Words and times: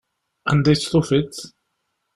Anda 0.51 0.69
i 0.71 0.75
tt-tufiḍ? 0.77 1.35